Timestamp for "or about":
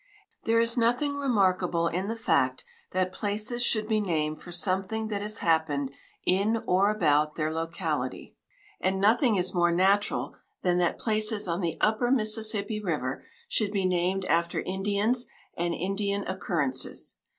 6.65-7.35